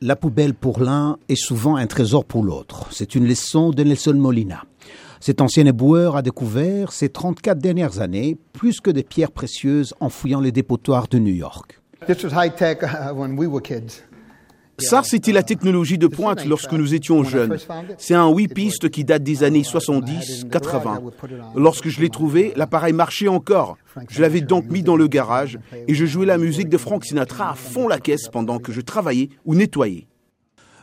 [0.00, 2.86] La poubelle pour l'un est souvent un trésor pour l'autre.
[2.92, 4.62] C'est une leçon de Nelson Molina.
[5.18, 10.08] Cet ancien éboueur a découvert ces 34 dernières années plus que des pierres précieuses en
[10.08, 11.80] fouillant les dépotoirs de New York.
[12.06, 14.04] This was high tech uh, when we were kids.
[14.80, 17.56] Ça, c'était la technologie de pointe lorsque nous étions jeunes.
[17.98, 21.00] C'est un 8 pistes qui date des années 70-80.
[21.56, 23.76] Lorsque je l'ai trouvé, l'appareil marchait encore.
[24.08, 27.50] Je l'avais donc mis dans le garage et je jouais la musique de Frank Sinatra
[27.50, 30.06] à fond la caisse pendant que je travaillais ou nettoyais.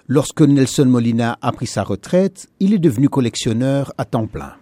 [0.07, 4.53] Lorsque Nelson Molina a pris sa retraite, il est devenu collectionneur à temps plein.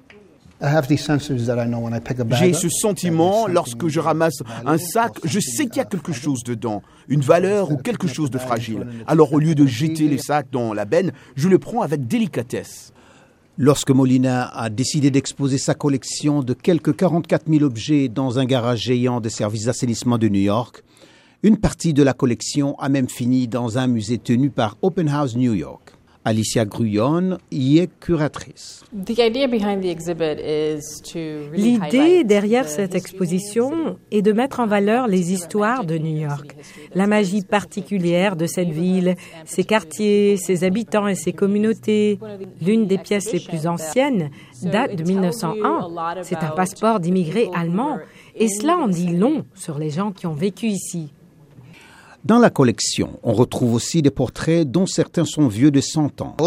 [2.40, 6.44] J'ai ce sentiment, lorsque je ramasse un sac, je sais qu'il y a quelque chose
[6.44, 8.88] dedans, une valeur ou quelque chose de fragile.
[9.08, 12.94] Alors au lieu de jeter les sacs dans la benne, je le prends avec délicatesse.
[13.58, 18.80] Lorsque Molina a décidé d'exposer sa collection de quelques 44 000 objets dans un garage
[18.80, 20.84] géant des services d'assainissement de New York,
[21.44, 25.36] une partie de la collection a même fini dans un musée tenu par Open House
[25.36, 25.94] New York.
[26.26, 28.84] Alicia Gruyon y est curatrice.
[31.54, 36.56] L'idée derrière cette exposition est de mettre en valeur les histoires de New York,
[36.96, 39.16] la magie particulière de cette ville,
[39.46, 42.20] ses quartiers, ses habitants et ses communautés.
[42.62, 44.30] L'une des pièces les plus anciennes
[44.62, 46.24] date de 1901.
[46.24, 48.00] C'est un passeport d'immigrés allemands
[48.36, 51.12] et cela en dit long sur les gens qui ont vécu ici.
[52.26, 56.38] Dans la collection, on retrouve aussi des portraits dont certains sont vieux de 100 ans.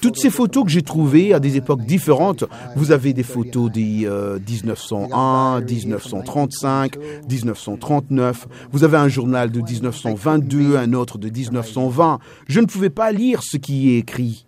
[0.00, 2.44] Toutes ces photos que j'ai trouvées à des époques différentes,
[2.76, 6.96] vous avez des photos des 1901, 1935,
[7.28, 12.20] 1939, vous avez un journal de 1922, un autre de 1920.
[12.46, 14.46] Je ne pouvais pas lire ce qui est écrit.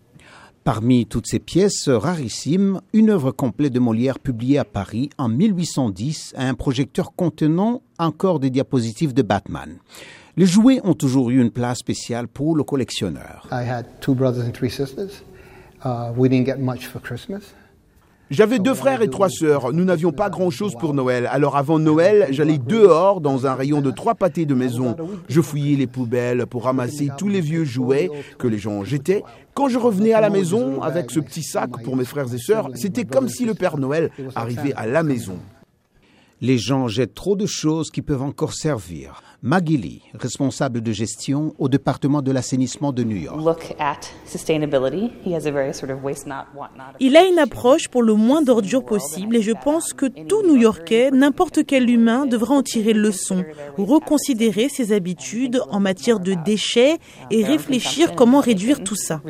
[0.63, 6.35] Parmi toutes ces pièces rarissimes, une œuvre complète de Molière publiée à Paris en 1810
[6.37, 9.79] à un projecteur contenant encore des diapositives de Batman.
[10.37, 13.49] Les jouets ont toujours eu une place spéciale pour le collectionneur.
[18.31, 19.73] J'avais deux frères et trois sœurs.
[19.73, 21.29] Nous n'avions pas grand-chose pour Noël.
[21.33, 24.95] Alors avant Noël, j'allais dehors dans un rayon de trois pâtés de maison.
[25.29, 29.25] Je fouillais les poubelles pour ramasser tous les vieux jouets que les gens jetaient.
[29.55, 32.69] Quand je revenais à la maison avec ce petit sac pour mes frères et sœurs,
[32.77, 35.37] c'était comme si le Père Noël arrivait à la maison.
[36.43, 39.23] Les gens jettent trop de choses qui peuvent encore servir.
[39.43, 43.39] Maggie Lee, responsable de gestion au département de l'assainissement de New York.
[47.01, 51.11] Il a une approche pour le moins d'ordures possible et je pense que tout New-Yorkais,
[51.11, 53.45] n'importe quel humain, devra en tirer leçon,
[53.77, 56.99] reconsidérer ses habitudes en matière de déchets
[57.31, 59.23] et réfléchir comment réduire tout ça.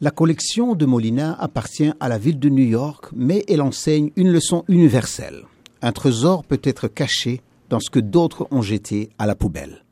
[0.00, 4.30] La collection de Molina appartient à la ville de New York, mais elle enseigne une
[4.30, 5.44] leçon universelle.
[5.86, 9.83] Un trésor peut être caché dans ce que d'autres ont jeté à la poubelle.